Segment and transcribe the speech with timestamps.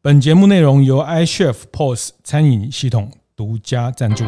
[0.00, 4.24] 本节目内容由 iChef POS 餐饮系统独家赞助。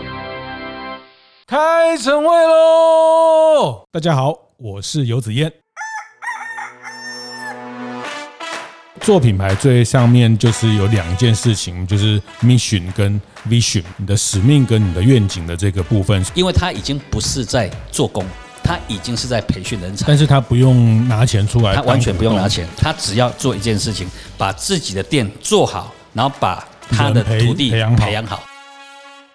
[1.46, 3.84] 开晨会喽！
[3.92, 5.52] 大家好，我是游子燕。
[9.00, 16.20] 做品牌最上面就是有两件事情，就是 mission 跟 vision，你的使命跟你的愿景的这个部分。
[16.34, 18.26] 因为它已经不是在做工。
[18.70, 24.08] 他已经是在培训人才，但是他不用拿钱出来，他完全不用拿钱，他只要做一件事情，
[24.38, 28.40] 把自己的店做好，然后把他的徒弟培养好。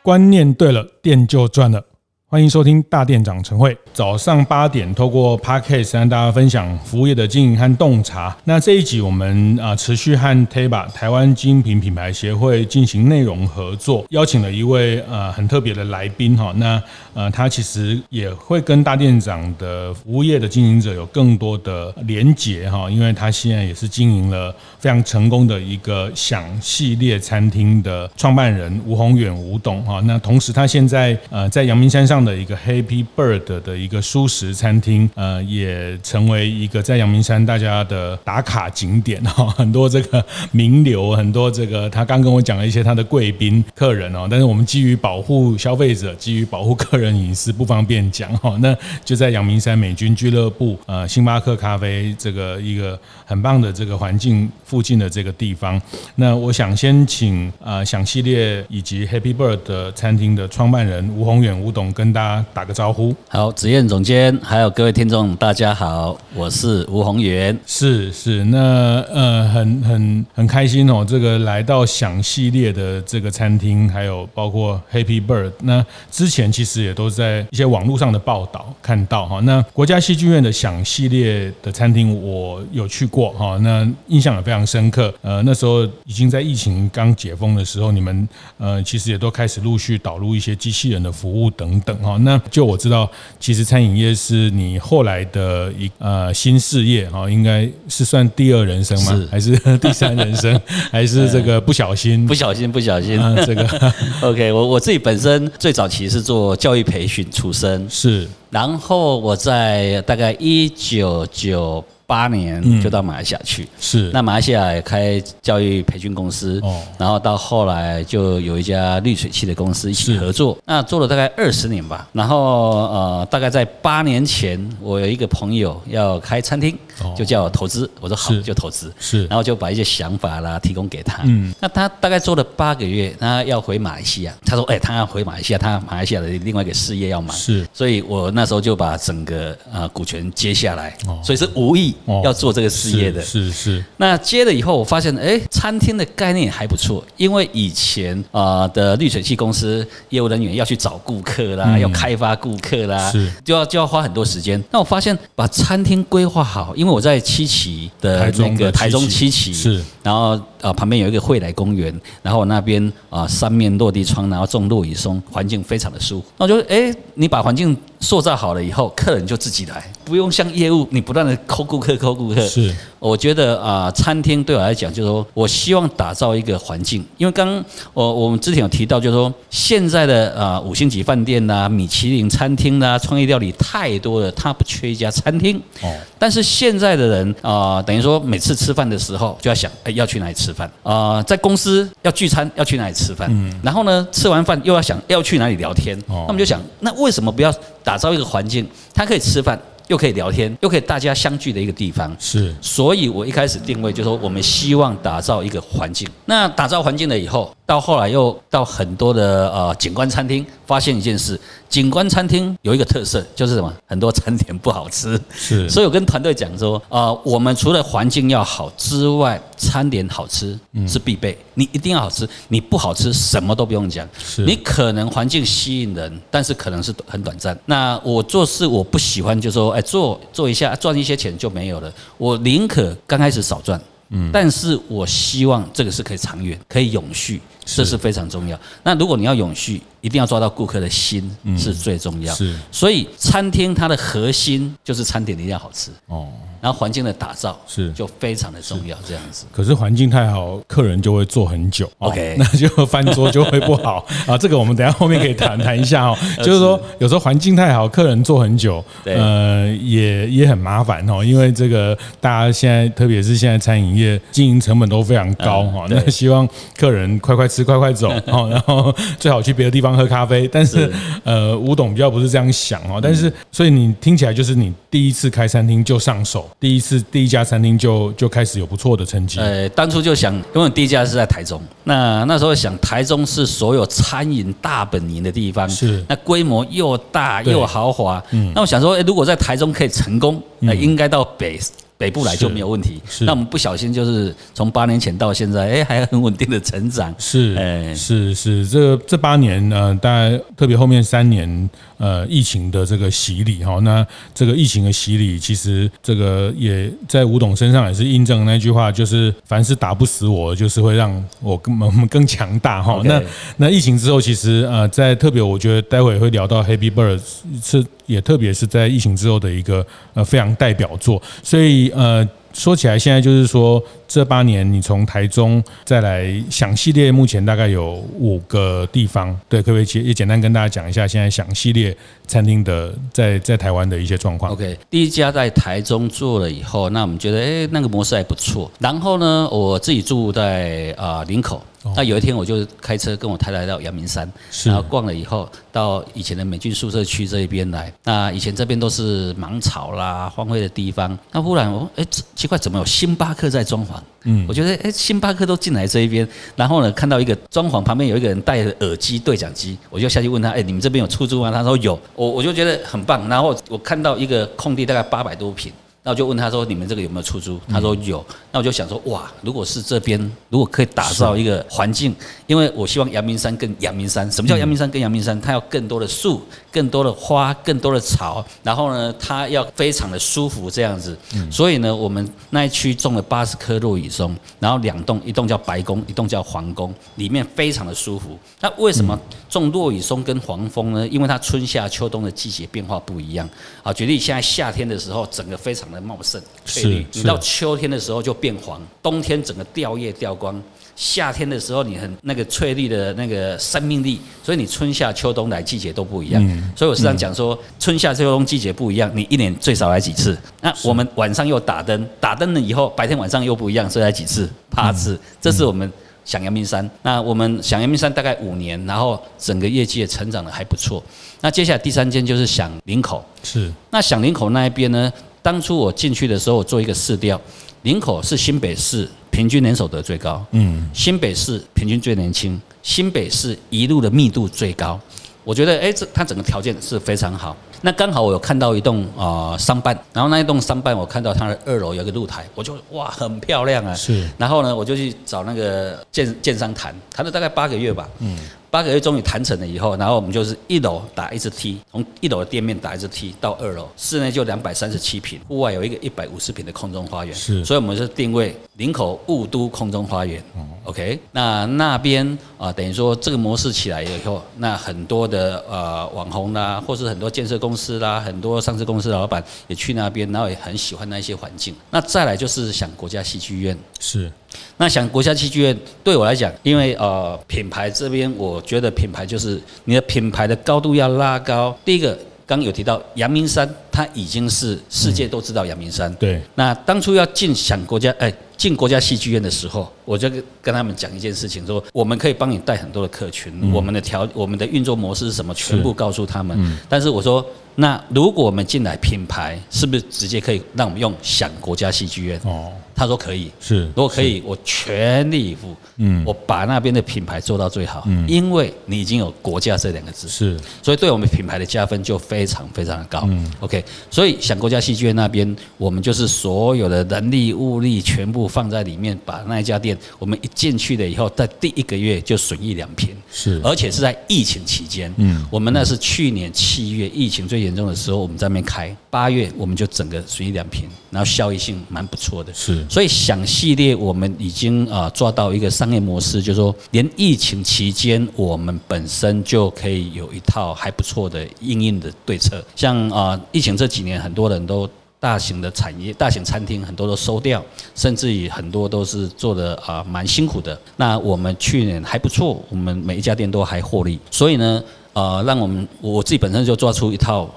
[0.01, 1.83] 观念对了，店就赚了。
[2.27, 8.35] 欢迎收听大店长晨会，早上八点透过 Podcast 跟大家分享服务业的经营和洞察。
[8.45, 16.51] 那这一集我们啊持续和 TABA 台湾精品品牌协会进行内容合作，邀请了一位呃很特别的来宾哈。
[16.57, 16.81] 那
[17.13, 30.01] 呃他其实也会跟大店长的服务业的经营者有更多的连结哈，因为他现在也是经营了非常成功的一个享系列餐厅的创办人吴宏远吴董哈。
[30.05, 32.14] 那同时他现在呃在阳明山上。
[32.15, 48.57] 这样的一个 Happy Bird 的一个舒食餐厅，呃，也成为一个在阳明山大家的打卡景点哈， 很多这个名流，很多这个他刚跟我讲了一些他的贵宾客人哦，但是我们基于保护消费者，基于保护客人隐私，不方便讲哈。
[48.61, 55.81] 那就在阳明山美军俱乐部，呃，星巴克咖啡这个一个很棒的这个环境附近的这个地方。
[56.15, 63.15] 那我想先请呃想系列以及 Happy Bird 的餐厅的创办人吴宏远吴董跟跟大家打个招呼。
[63.27, 67.57] 好，子燕总监，还有各位听众，大家好，我是吴宏源。
[67.65, 75.51] 是是，那呃，很很很开心哦，这个来到享系列的这个餐厅，还有包括 Happy Bird。
[75.63, 79.39] 那之前其实也都在一些网络上的报道看到哈。
[79.39, 85.11] 那国家戏剧院的饗系列的餐厅，我有去过哈，那印象也非常深刻。
[85.23, 91.94] 呃，那时候已经在疫情刚解封的时候，你们呃其实也都开始陆续导入一些机器人的服务等等。
[92.01, 99.15] 好，那就我知道，其实餐饮业是你后来的一呃新事业哈，应该是算第二人生吗？
[99.15, 100.59] 是还是 第三人生？
[100.91, 102.25] 还是这个不小心？
[102.25, 103.19] 不小心，不小心。
[103.45, 111.83] 这个 OK，我我自己本身最早期是做教育培训出身，是，然后我在大概一九九。
[112.07, 114.11] 八年就到马来西亚去，是。
[114.11, 126.77] 那马来西亚也开教育培训公司，哦，然后到后来就有一家滤水器的公司一起合作，那做了大概二十年吧，然后呃，大概在八年前，我有一个朋友要开餐厅，
[127.15, 141.94] 就叫我投资，我说好就投资，是，然后就把一些想法啦提供给他，嗯，那他大概做了八个月，他要回马来西亚，他说哎，他要回马来西亚，他马来西亚的另外一个事业要忙，是，所以我那时候就把整个呃股权接下来，所以是无意。
[142.23, 143.83] 要做这个事业的，是是。
[143.97, 147.03] 那接了以后，我发现，哎，餐厅的概念还不错。
[147.17, 154.61] 因为以前啊的滤水器公司业务人员要去找顾客啦，要开发顾客啦，是就要就要花很多时间。
[154.71, 166.27] 那我发现把餐厅规划好，因为我在七期的那个台中七期，是，然后啊旁边有一个惠来公园，然后那边啊三面落地窗，然后种落羽松，环境非常的舒服。
[166.37, 172.47] 那我觉得，哎，你把环境塑造好了以后，客人就自己来，不用像业务，你不断的抠顾客、抠顾客。
[172.47, 172.71] 是，
[173.07, 185.61] 我觉得啊，餐厅对我来讲，就是说我希望打造一个环境，因为刚刚我我们之前有提到，就是说现在的啊五星级饭店呐、米其林餐厅呐、创业料理太多了，它不缺一家餐厅。
[185.83, 185.95] 哦。
[186.17, 191.21] 但是现在的人啊，等于说每次吃饭的时候就要想，哎，要去哪里吃饭啊？
[191.21, 193.29] 在公司要聚餐，要去哪里吃饭？
[193.31, 193.53] 嗯。
[193.61, 195.95] 然后呢，吃完饭又要想要去哪里聊天。
[196.07, 196.25] 哦。
[196.25, 197.53] 那我们就想，那为什么不要？
[197.83, 202.15] 打造一个环境，他可以吃饭，又可以聊天，又可以大家相聚的一个地方。
[202.19, 206.07] 是，所以我一开始定位就是说，我们希望打造一个环境。
[206.25, 211.39] 那打造环境了以后，到后来又到很多的呃景观餐厅，发现一件事。
[211.67, 213.73] 景观餐厅有一个特色，就是什么？
[213.87, 215.19] 很多餐点不好吃。
[215.33, 220.57] 是，所以我跟团队讲说，啊，我们除了环境要好之外，餐点好吃
[220.87, 221.37] 是必备。
[221.55, 224.07] 你一定要好吃，你不好吃什么都不用讲。
[224.17, 227.57] 是，你可能环境吸引人，但是可能是很短暂。
[227.65, 231.91] 那我做事我不喜欢，就说，哎，做做一下赚一些钱就没有了。
[232.17, 238.57] 我宁可刚开始少赚，嗯，但是我希望这个是可以长远、可以永续，这是非常重要。
[238.83, 242.33] 那如果你要永续，一定要抓到顾客的心是最重要。
[242.33, 246.27] 是，所以餐厅它的核心就是餐点一定要好吃哦。
[246.61, 249.45] 然后环境的打造是就非常的重要，这样子。
[249.51, 254.35] 可是环境太好，客人就会坐很久，OK， 那就翻桌就会不好 啊。
[254.35, 256.17] 这个我们等下后面可以谈谈一下哦。
[256.37, 261.23] 就是说，有时候环境太好，客人坐很久，呃，也也很麻烦哦。
[261.23, 265.85] 因为这个大家现在，特别是现在餐饮业经营成本都非常高哈。
[265.89, 268.49] 那希望客人快快吃，快快走 哦。
[268.49, 270.47] 然后 最好去别的地方喝咖啡。
[270.47, 270.91] 但是
[271.23, 272.99] 呃，吴董比较不是这样想哦。
[273.01, 276.49] 但是所以你听起来就是你第一次开餐厅就上手。
[276.59, 279.39] 第一次第一家餐厅就就开始有不错的成绩。
[279.39, 288.21] 呃，当初就想，因为第一家是在台中，那那时候想台中是所有餐饮大本营的地方，是那规模又大又豪华。
[288.31, 291.59] 嗯，那我想说，诶，如果在台中可以成功，那应该到北。
[291.97, 293.01] 北部来就没有问题。
[293.07, 297.13] 是，那我们不小心就是从八年前到现在，哎，还很稳定的成长。
[297.17, 313.01] 是，哎，是是，这这八年呢，大概特别后面三年，呃，疫情的这个洗礼哈，那这个疫情的洗礼，其实这个也在吴董身上也是印证那句话，就是凡是打不死我，就是会让我更我们更强大哈。
[313.05, 313.21] 那
[313.57, 317.21] 那疫情之后，其实呃，在特别我觉得待会会聊到 Happy Bird
[317.63, 317.85] 是。
[318.05, 331.95] 也特别是在疫情之后的一个呃非常代表作，所以呃说起来，现在就是说这八年你从台中再来享系列，目前大概有五个地方，对，可不可以也简单跟大家讲一下现在享系列
[332.27, 341.61] 餐厅的在在台湾的一些状况？OK，第一家在台中做了以后，那我们觉得哎那个模式还不错，然后呢我自己住在啊林口。
[341.95, 344.31] 那有一天，我就开车跟我太太到阳明山，
[344.63, 347.91] 然后逛了以后，到以前的美军宿舍区这一边来。
[348.03, 351.17] 那以前这边都是芒草啦、荒废的地方。
[351.31, 353.91] 那忽然我，哎，奇怪，怎么有星巴克在装潢？
[354.23, 361.51] 嗯，我觉得，哎，星巴克都进来这一边，然后呢，看到一个装潢旁边有一个人戴着耳机对讲机，我就下去问他，哎，你们这边有出租吗？
[361.51, 361.99] 他说有。
[362.15, 363.29] 我我就觉得很棒。
[363.29, 365.71] 然后我看到一个空地，大概八百多坪。
[366.05, 368.23] 那我就问他说：“你们这个有没有出租？”他说有。
[368.51, 370.19] 那我就想说：“哇，如果是这边，
[370.49, 372.15] 如果可以打造一个环境，
[372.45, 374.31] 因为我希望阳明山更阳明山。
[374.31, 375.41] 什么叫阳明山更阳明山？
[375.41, 378.45] 它要更多的树，更多的花，更多的草。
[378.61, 381.17] 然后呢，它要非常的舒服这样子。
[381.49, 388.37] 所以呢，我们那一区种了八十棵落羽松，然后两栋，一栋叫白宫，一栋叫皇宫，里面非常的舒服。
[388.61, 389.19] 那为什么
[389.49, 391.07] 种落羽松跟黄蜂呢？
[391.07, 393.49] 因为它春夏秋冬的季节变化不一样。
[393.81, 400.61] 啊，举例现在夏天的时候，整个非常的茂盛翠绿，你到秋天的时候就变黄，冬天整个掉叶掉光，
[400.95, 406.63] 夏天的时候你很那个翠绿的那个生命力，所以你春夏秋冬来季节都不一样。
[406.75, 410.37] 所以我时常讲说，春夏秋冬季节不一样，你一年最少来几次？
[410.61, 414.49] 那我们晚上又打灯，打灯了以后，白天晚上又不一样，所以来几次？
[414.69, 415.19] 八次。
[415.41, 415.91] 这是我们
[416.23, 416.89] 响阳明山。
[417.01, 421.03] 那我们响阳明山大概五年，然后整个业绩也成长的还不错。
[421.41, 423.71] 那接下来第三间就是响林口，是。
[423.91, 425.11] 那响林口那一边呢？
[425.45, 427.39] 当初我进去的时候，我做一个市调，
[427.83, 434.99] 林口是新北市平均年手得最高，嗯，新北市平均最年轻，新北市一路的密度最高。
[435.43, 437.55] 我觉得，哎，这它整个条件是非常好。
[437.81, 443.93] 那刚好我有看到一栋啊商办，然后那一栋商办，我看到它的二楼有个露台，我就哇，很漂亮啊。
[443.93, 444.27] 是。
[444.39, 448.09] 然后呢，我就去找那个建建商谈，谈了大概八个月吧。
[448.17, 448.35] 嗯。
[448.75, 457.33] 八个月终于谈成了以后，然后我们就是一楼打一只梯，从一楼的店面打一只梯到二楼，室内就两百三十七平，户外有一个一百五十平的空中花园。
[457.33, 460.43] 是，所以我们是定位林口雾都空中花园。
[460.83, 471.73] OK，那那边啊，等于说这个模式起来以后，那很多的呃网红啦，或是很多建设公司啦，很多上市公司的老板也去那边，然后也很喜欢那一些环境。
[471.89, 473.77] 那再来就是想国家戏剧院。
[473.99, 474.31] 是。
[474.77, 481.75] 那想国家戏剧院对我来讲，因为呃品牌这边，我觉得品牌就是你的品牌的高度要拉高。
[481.83, 486.13] 第一个，刚有提到阳明山，它已经是世界都知道阳明山。
[486.15, 486.39] 对。
[486.53, 490.29] 那当初要进想国家哎进国家戏剧院的时候，我就
[490.61, 496.57] 跟他们讲一件事情，说我们可以帮你带很多的客群，我们的条我们的运作模式是什么，全部告诉他们。
[496.89, 497.45] 但是我说。
[497.77, 502.39] 那如果我们进来品牌，是不是直接可以让我们用想国家戏剧院？
[502.45, 503.51] 哦，他说可以。
[503.59, 505.75] 是，如果可以，我全力以赴。
[505.97, 508.05] 嗯，我把那边的品牌做到最好。
[508.07, 510.29] 嗯，因为你已经有国家这两个字。
[510.29, 513.25] 是，所以对我们品牌的加分就非常非常的高。
[513.27, 544.87] 嗯，OK，所以想国家戏剧院那边，我们就是所有的人力物力全部部放在里面，把那一家店，我们一进去了以后，在第一个月就损益两平，是，而且是在疫情期间，嗯，我们那是去年七月疫情最严重的时候，我们在那边开，八月我们就整个损益两平，然后效益性蛮不错的，是，所以想系列我们已经啊抓到一个商业模式，就是说连疫情期间我们本身就可以有一套还不错的应应的对策，像啊疫情这几年很多人都。
[545.25, 547.59] 大型的产业、大型餐厅很多都收掉，
[547.95, 550.79] 甚至于很多都是做的啊蛮辛苦的。
[550.97, 554.19] 那我们去年还不错，我们每一家店都还获利。
[554.29, 557.49] 所以呢，呃，让我们我自己本身就做出一套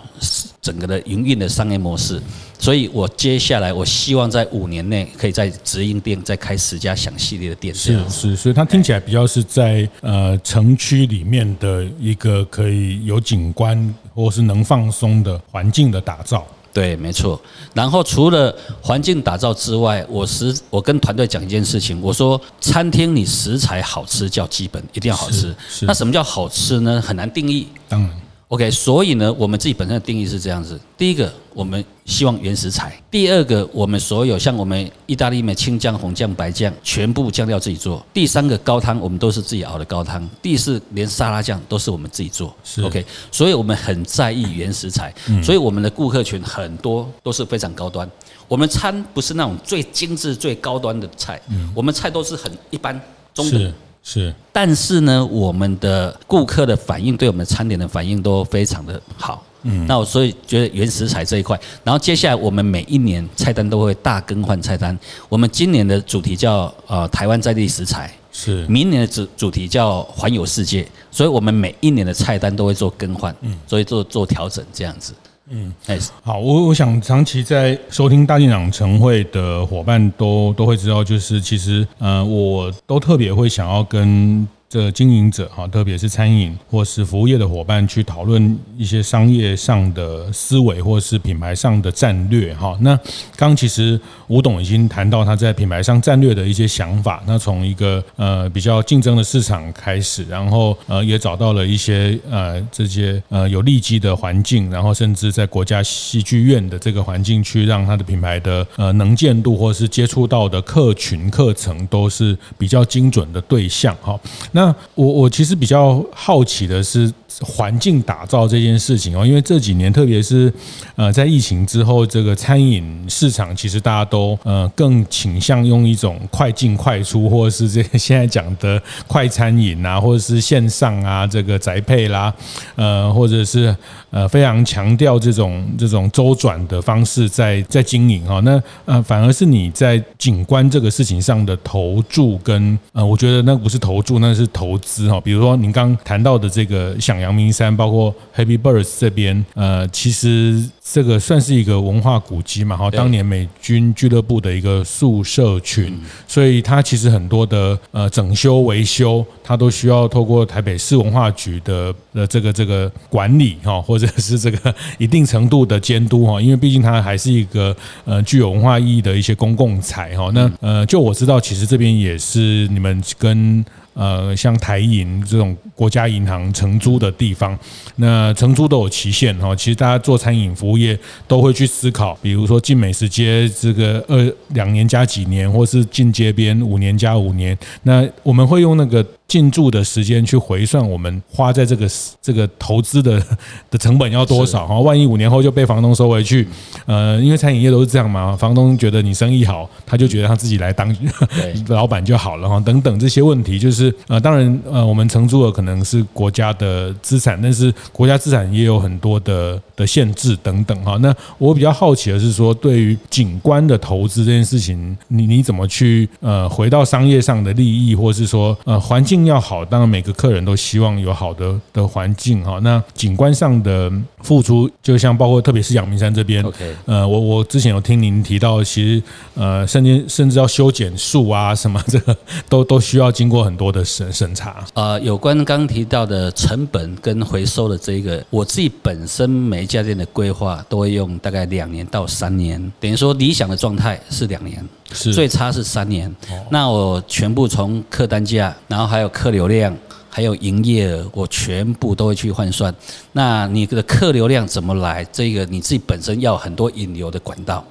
[0.62, 2.18] 整个的营运的商业模式。
[2.58, 7.75] 所以我接下来我希望在五年内可以在直营店再开十家享系列的店。
[7.75, 16.46] 是是，所以它听起来比较是在呃城区里面的一个可以有景观或是能放松的环境的打造。
[16.78, 17.40] 对，没错。
[17.75, 25.52] 然后除了环境打造之外，我食我跟团队讲一件事情，我说餐厅你食材好吃叫基本，一定要好吃。
[25.80, 27.02] 那什么叫好吃呢？
[27.04, 27.66] 很难定义。
[27.88, 28.11] 当然。
[28.49, 42.57] OK，所以呢，我们自己本身的定义是这样子：第一个，我们希望原食材；第二个，我们所有像我们意大利面、青酱、红酱、白酱，全部酱料自己做；第三个，高汤我们都是自己熬的高汤；第四，连沙拉酱都是我们自己做。
[42.83, 48.11] OK，所以我们很在意原食材，所以我们的顾客群很多都是非常高端。
[48.49, 51.38] 我们餐不是那种最精致、最高端的菜，
[51.75, 52.99] 我们菜都是很一般、
[53.35, 53.73] 中等。
[54.02, 59.45] 是，但是呢，我们的顾客的反应，对我们餐点的反应都非常的好。
[59.64, 64.97] 嗯，那我所以觉得原食材这一块，然后接下来我们每一年菜单都会大更换菜单。
[65.28, 75.12] 我们今年的主题叫呃台湾在地食材，是，明年的主主题叫环游世界，所以我们每一年的菜单都会做更换，嗯，所以做做调整这样子。
[75.50, 84.47] 嗯，哎，好，我我想长期在收听大店长晨会的伙伴都都会知道，就是其实呃，我都特别会想要跟。
[84.70, 92.76] 这经营者哈，特别是餐饮或是服务业的伙伴，去讨论一些商业上的思维，或是品牌上的战略哈。
[92.82, 92.98] 那
[93.34, 97.22] 刚其实吴董已经谈到他在品牌上战略的一些想法。
[97.26, 114.20] 那从一个呃比较竞争的市场开始，然后呃也找到了一些呃这些呃有利基的环境，然后甚至在国家戏剧院的这个环境去让他的品牌的呃能见度或是接触到的客群客层都是比较精准的对象哈。
[114.58, 117.08] 那我我其实比较好奇的是
[117.40, 120.52] 环境打造这件事情哦，因为这几年特别是
[120.97, 132.35] 呃在疫情之后，这个餐饮市场其实大家都呃更倾向用一种快进快出，或者是这个现在讲的快餐饮啊，或者是线上啊这个宅配啦，
[132.75, 133.75] 呃或者是
[134.11, 138.40] 呃非常强调这种这种周转的方式在在经营哈。
[138.40, 144.47] 那呃反而是你在景观这个事情上的投注跟呃，我觉得那不是投注，那是。
[144.50, 170.30] 投资哈，比如说您刚谈到的这个想响阳明山，包括 Happy Birds 这边，呃，其实这个算是一个文化古迹嘛，哈，当年美军俱乐部的一个宿舍群，所以它其实很多的呃整修维修，它都需要透过台北市文化局的呃这个这个管理哈，或者是这个 一定程度的监督哈，因为毕竟它还是一个呃具有文化意义的一些公共财哈。
[170.32, 173.64] 那呃，就我知道，其实这边也是你们跟。
[173.99, 177.59] 呃，像台银这种国家银行承租的地方，
[177.97, 179.57] 那承租都有期限哈。
[179.57, 189.05] 其实大家做餐饮服务业都会去思考，比如说进美食街这个二两年加几年，或是进街边五年加五年，那我们会用那个。
[189.28, 191.87] 进驻的时间去回算，我们花在这个
[192.23, 193.23] 这个投资的
[193.70, 194.80] 的成本要多少哈？
[194.80, 196.49] 万一五年后就被房东收回去，
[196.87, 200.97] 呃，因为餐饮业都是这样嘛，房东觉得你生意好，他就觉得他自己来当
[201.68, 202.58] 老板就好了哈。
[202.61, 210.97] 等等这些问题，就是呃，当然呃，我们承租的可能是国家的资产，但是国家资产也有很多的的限制等等哈。
[211.02, 219.17] 那我比较好奇的是说，对于景观的投资这件事情，你你怎么去呃回到商业上的利益，或是说呃环境？
[219.26, 222.58] 要好，当然每个客人都希望有好的的环境哈。
[222.62, 223.90] 那景观上的
[224.22, 226.44] 付出，就像包括特别是阳明山这边，
[226.87, 229.02] 呃，我我之前有听您提到，其实
[229.34, 232.16] 呃，甚至甚至要修剪树啊什么，这个
[232.48, 234.64] 都都需要经过很多的审审查。
[234.75, 244.64] 呃，有关刚提到的成本跟回收的这一个，我自己本身每一家店的规划都会用大概两年到三年，等于说理想的状态是两年。
[244.92, 246.14] 是最差是三年，
[246.50, 249.76] 那我全部从客单价，然后还有客流量，
[250.09, 252.75] 还有营业额，我全部都会去换算。
[253.12, 255.04] 那你的客流量怎么来？
[255.12, 257.64] 这个你自己本身要很多引流的管道，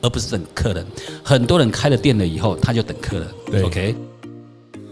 [0.00, 0.86] 而不是等客人。
[1.22, 3.28] 很多人开了店了以后，他就等客人。
[3.50, 4.11] 对，OK。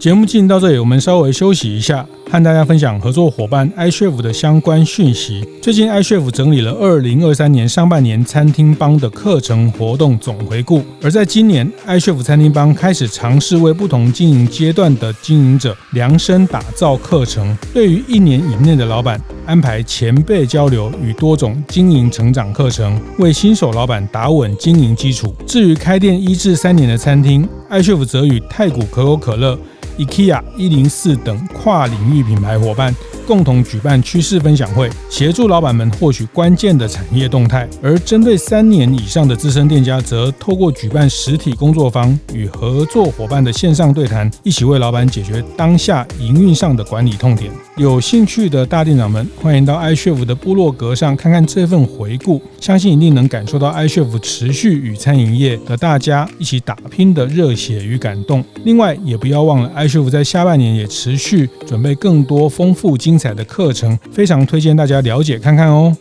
[0.01, 5.47] 节目进行到这里，我们稍微休息一下，和大家分享合作伙伴 iCHEF 的相关讯息。
[5.61, 25.31] 最近 iCHEF 整理了二零二三年上半年餐厅帮的课程活动总回顾，而在今年 iCHEF 餐厅帮开始尝试为不同经营阶段的经营者量身打造课程，对于一年以内的老板安排前辈交流与多种经营成长课程，为新手老板打稳经营基础。
[25.45, 29.55] 至于开店一至三年的餐厅，iCHEF 则与太古可口可乐。
[30.01, 32.95] IKEA、一零四等跨领域品牌伙伴
[33.27, 47.51] 共同举办趋势分享会，协助老板们获取关键的产业动态；而针对三年以上的资深店家，则透过举办实体工作坊与合作伙伴的线上对谈，一起为老板解决当下营运上的管理痛点。
[47.77, 58.43] 有兴趣的大店长们，欢迎到 iCHEF 的部落格上看看这份回顾，相信一定能感受到 iCHEF 持续与餐饮业的大家一起打拼的热血与感动。
[58.65, 65.93] 另外，也不要忘了 i 师傅在下半年也持续准备更多丰富精彩的课程，非常推荐大家了解看看哦。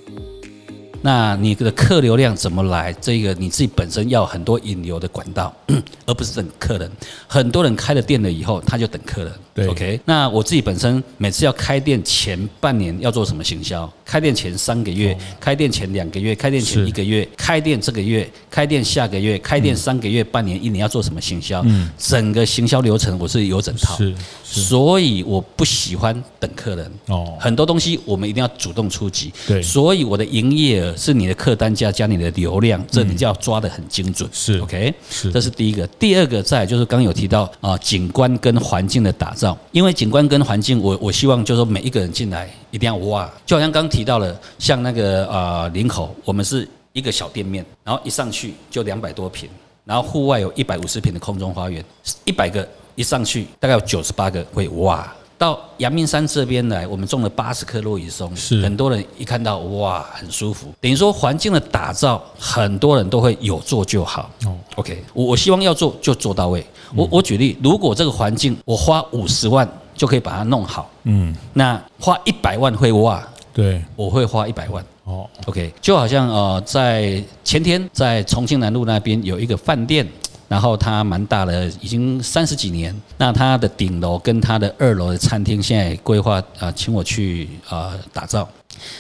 [1.03, 2.93] 那你的客流量怎么来？
[3.01, 5.53] 这个你自己本身要很多引流的管道，
[6.07, 6.89] 而不是等客人。
[7.27, 9.33] 很多人开了店了以后，他就等客人。
[9.61, 10.01] 对，OK。
[10.05, 13.91] 那我自己本身每次要开店前半年要做什么行销？
[14.05, 21.63] 开店前三个月，开店前两个月，开店前一个月，开店这个月，开店下个月，开店三个月、半年、一年要做什么行销？
[21.67, 23.97] 嗯，整个行销流程我是有整套。
[23.97, 26.91] 是，所以我不喜欢等客人。
[27.07, 29.33] 哦，很多东西我们一定要主动出击。
[29.47, 34.29] 对，所以我的营业额是你的客单价加你的流量，这你就要抓得很精准。
[34.33, 34.93] 是，OK。
[35.09, 35.87] 是，这是第一个。
[35.87, 39.50] 第二个，再就是刚刚有提到啊，景观跟环境的打造。
[39.73, 49.49] 因为景观跟环境，我我希望就是说每一个人进来一定要哇，就好像刚刚提到了，像那个啊林口，我们是一个小店面，然后一上去就两百多平，
[49.85, 51.85] 然后户外有一百五十平的空中花园，
[52.25, 55.13] 一百个一上去大概有九十八个会哇。
[55.39, 60.71] 到阳明山这边来，我们种了八十棵落羽松，是很多人一看到哇，很舒服。
[60.83, 64.31] 等于说环境的打造，很多人都会有做就好。
[64.45, 66.63] 哦，OK，我我希望要做就做到位。
[66.95, 73.27] 我我举例，如果这个环境我花五十万就可以把它弄好，嗯，那花一百万会哇？
[73.53, 74.85] 对，我会花一百万。
[75.05, 80.07] 哦，OK，就好像呃，在前天在重庆南路那边有一个饭店。
[80.51, 82.93] 然后它蛮大的，已经三十几年。
[83.17, 88.49] 那它的顶楼跟它的二楼的餐厅，现在规划啊，请我去啊打造。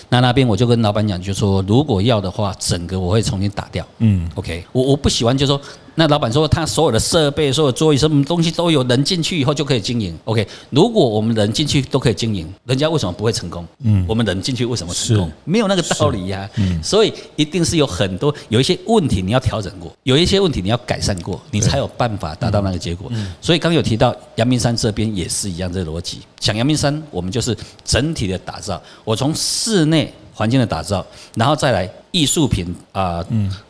[0.08, 3.84] 那那边我就跟老板讲，就说如果要的话，整个我会重新打掉。
[3.98, 5.60] 嗯，OK，我我不喜欢，就说。
[5.94, 10.16] 那老板说，他所有的设备、所有桌椅、什么东西都有，人进去以后就可以经营。
[10.24, 13.66] OK，如果我们人进去都可以经营，人家为什么不会成功？
[13.82, 15.30] 嗯，我们人进去为什么成功？
[15.44, 16.48] 没有那个道理呀。
[16.56, 23.10] 嗯，所以一定是有很多有一些问题你要调整过，有一些问题你要改善过，你才有办法达到那个结果。
[23.40, 26.20] 所以刚有提到阳明山这边也是一样这个逻辑。
[26.40, 30.12] 想阳明山，我们就是整体的打造，我从室内。
[30.40, 33.22] 环境的打造，然后再来艺术品啊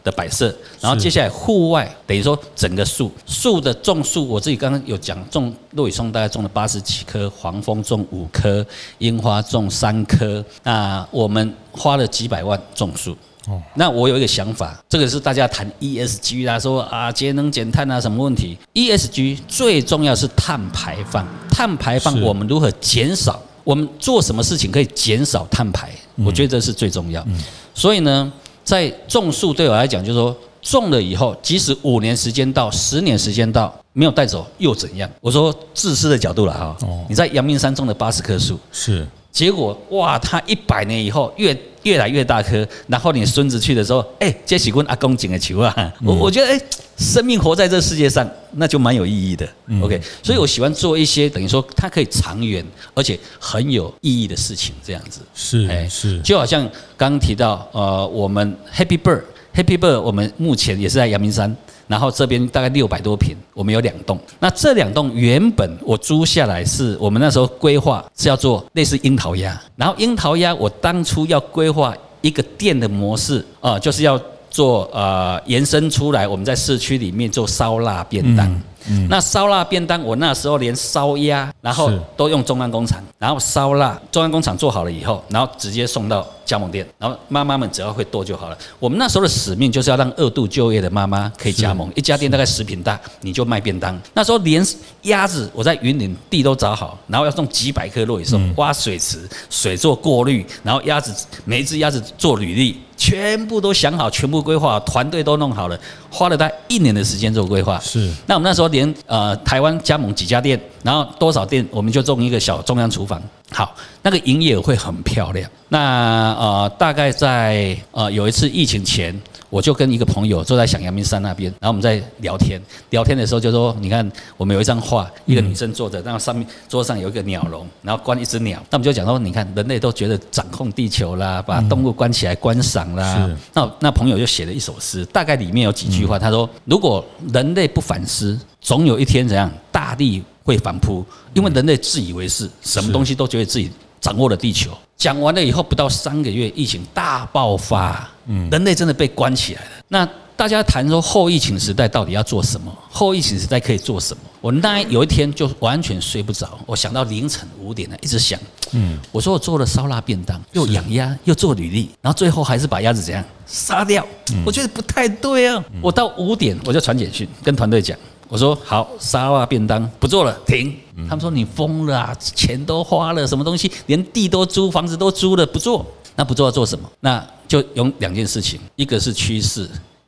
[0.05, 8.65] 的摆设，然后接下来户外，等于说整个树树的种树，我自己刚刚有讲种落羽松，大概种了八十几棵，黄蜂种五棵，
[8.99, 13.17] 樱花种三棵，那我们花了几百万种树。
[13.49, 23.43] 哦，那我有一个想法，这个是大家谈 ESG 啦，说啊节能减碳啊什么问题？ESG 最重要是碳排放，碳排放我们如何减少？
[23.71, 25.89] 我们做什么事情可以减少碳排？
[26.25, 27.25] 我觉得这是最重要。
[27.73, 28.33] 所以呢，
[28.65, 35.09] 在种树对我来讲，就是说种了以后，即使五年时间到，十年时间到，没有带走又怎样？
[35.21, 36.77] 我说自私的角度了哈。
[37.09, 39.07] 你在阳明山种了八十棵树，是。
[39.31, 46.61] 结果哇，它一百年以后越越来越大颗，然后你孙子去的时候，哎，接起棍阿公捡的球啊，我我觉得哎，
[46.97, 49.49] 生命活在这世界上，那就蛮有意义的。
[49.83, 52.65] OK，所以我喜欢做一些等于说它可以长远
[52.95, 55.21] 而且很有意义的事情，这样子。
[55.35, 56.63] 是哎是，就好像
[56.97, 59.23] 刚刚提到呃，我们 Happy Bird
[59.55, 61.57] Happy Bird，我们目前也是在阳明山。
[61.91, 64.17] 然后这边大概六百多平，我们有两栋。
[64.39, 69.61] 那这两栋原本我租下来是我们那时候规划是要做类似樱桃鸭。
[69.75, 78.63] 然后樱桃鸭我当初要规划一个店的模式啊，就是要做呃延伸出来，我们在市区里面做烧腊便当。
[79.09, 88.59] 那烧腊便当，我那时候连烧鸭，然后都用中央工厂，然后烧腊中央工厂做好了以后，然后直接送到加盟店，然后妈妈们只要会剁就好了。
[88.79, 93.99] 我们那时候的使命就是要让二度就业的妈妈可以加盟，一家店大概十平大，你就卖便当。
[94.15, 94.65] 那时候连
[95.03, 102.81] 鸭子我在云林地都找好，然后要送几百颗落羽松，挖水池，水做过滤，然后鸭子每一只鸭子做履历。
[103.01, 107.79] 全部都想好，全部规划，团队都弄好了，花了大概一年的时间做规划。
[107.81, 113.23] 是，那我们那时候连呃台湾加盟几家店，然后多少店，我们就种一个小中央厨房。
[113.53, 115.51] 好，那个营业额会很漂亮。
[115.69, 119.19] 那呃大概在呃有一次疫情前。
[119.51, 122.61] 我就跟一个朋友坐在响阳明山那边，然后我们在聊天。
[122.91, 128.59] 聊天的时候就说：“你看，我们有一张画，一个女生坐着，然后上面桌上有一个鸟笼，然后关一只鸟。
[128.71, 133.29] 那我们就讲说，你看，人类都觉得掌控地球啦，把动物关起来观赏啦。
[133.53, 149.71] 那那朋友就写了一首诗，大概里面有几句话，他说：如果人类不反思，总有一天怎样，大地会反扑，因为人类自以为是，什么东西都觉得自己。”掌握了地球，讲完了以后，不到三个月，疫情大爆发，嗯，人类真的被关起来了。
[149.89, 152.73] 那大家谈说后疫情时代到底要做什么？
[152.89, 154.23] 后疫情时代可以做什么？
[154.41, 158.41] 我那有一天就完全睡不着，我想到凌晨五点了，一直想，
[158.73, 164.07] 嗯，我说我做了烧腊便当，又养鸭，又做履历，然后最后还是把鸭子怎样杀掉？
[164.47, 165.63] 我觉得不太对啊。
[165.83, 167.99] 我到五点我就传简讯跟团队讲。
[168.29, 170.73] 我说好，烧腊便当不做了，停。
[171.09, 175.85] 他们说你疯了啊，钱都花了，什么东西，连地都租，房子都租了，不做。
[176.21, 176.87] 那不做要做什么？
[177.01, 179.67] 那就有两件事情，一个是趋势，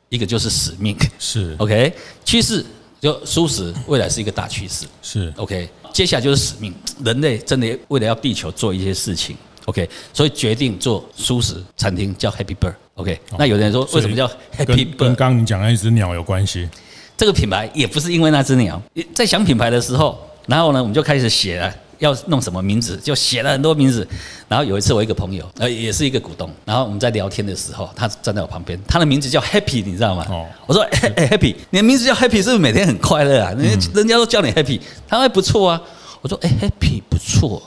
[0.09, 0.95] 一个就是使命。
[1.17, 1.91] 是 OK，
[2.23, 2.63] 趋势
[3.01, 4.85] 就舒适，未来是一个大趋势。
[5.01, 6.71] 是 OK，接下来就是使命，
[7.03, 9.35] 人类真的为了要地球做一些事情。
[9.65, 12.75] OK，所以决定做蔬食餐厅，叫 Happy Bird。
[12.93, 14.95] OK，那有人说为什么叫 Happy Bird？
[14.95, 16.69] 跟刚刚你讲的那只鸟有关系。
[17.17, 18.79] 这个品牌也不是因为那只鸟，
[19.15, 24.07] 在想品牌的时候，然后呢，我们就开始写了要弄什么名字，就写了很多名字。
[24.47, 30.25] 然后有一次，我一个朋友，呃，也是一个股东，然后我们在聊天的时候，他站在我旁边，他的名字叫 Happy，你知道吗？
[30.29, 33.51] 哦，我说，，Happy，你的名字叫 Happy，是不是每天很快乐啊？
[33.57, 35.81] 人家人家都叫你 Happy，他说不错啊。
[36.21, 37.61] 我说，哎，Happy 不错。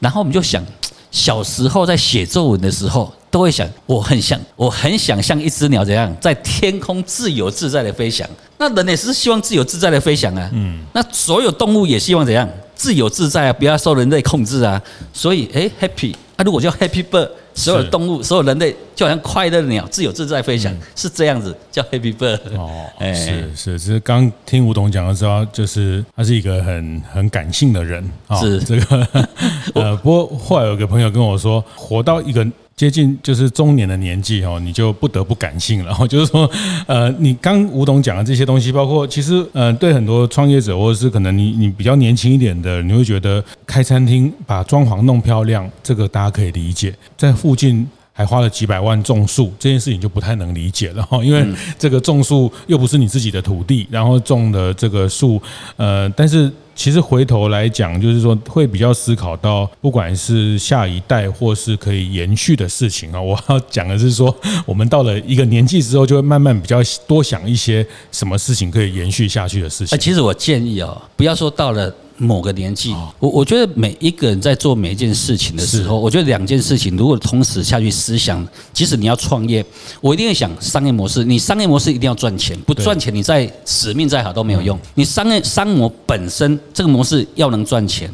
[0.00, 0.64] 然后我们就想，
[1.10, 3.12] 小时候在写作文的时候。
[3.28, 8.26] 都会想，我很像，我很想像一只鸟这样在天空自由自在的飞翔。
[8.56, 10.48] 那人也是希望自由自在的飞翔啊。
[10.54, 10.78] 嗯。
[10.94, 12.48] 那所有动物也希望怎样？
[12.76, 14.80] 自由自在啊，不要受人类控制啊。
[15.12, 22.38] 所以，哎，Happy，啊，如果叫 Happy Bird，所有动物，所有人类就好像快乐的鸟，自由自在飞翔，是这样子叫 Happy Bird。
[22.56, 28.38] 哦，是 是，只是刚听吴董讲的时候，就是他是一个很很感性的人啊。
[28.38, 29.08] 是这个，
[29.74, 32.46] 呃，不过后来有个朋友跟我说，活到一个。
[32.76, 35.86] 接近就是中年的年纪哦，你就不得不感性了。
[35.86, 36.50] 然 后就是说，
[36.86, 46.94] 呃，你刚吴董讲的这些东西，包括其实呃，对很多创业者或者是可能你你比较年轻一点的，你会觉得开餐厅把装潢弄漂亮，这个大家可以理解。
[47.16, 51.46] 在附近还花了几百万种树，这件事情就不太能理解了哈， 因为
[51.78, 55.40] 这个种树又不是你自己的土地，然后种的这个树，
[55.78, 56.52] 呃，但是。
[56.76, 63.20] 其实回头来讲，就是说会比较思考到，不管是下一代或是可以延续的事情啊。
[63.20, 64.32] 我要讲的是说，
[64.66, 69.98] 我们到了一个年纪之后，就会慢慢比较多想一些什么事情可以延续下去的事情。
[69.98, 71.92] 其实我建议哦，不要说到了。
[72.18, 79.64] 某个年纪，我我觉得每一个人在做每一件事情的时候，我觉得两件事情如果同时下去思想，即使你要创业，
[80.00, 81.24] 我一定会想商业模式。
[81.24, 84.78] 你商业模式一定要赚钱，不赚钱，你再使命再好都没有用。
[84.94, 88.10] 你商业商模本身这个模式要能赚钱，